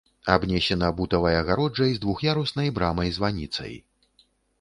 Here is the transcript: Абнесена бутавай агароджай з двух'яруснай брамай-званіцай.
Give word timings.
Абнесена 0.35 0.87
бутавай 0.99 1.35
агароджай 1.41 1.91
з 1.97 2.01
двух'яруснай 2.05 2.73
брамай-званіцай. 2.79 3.77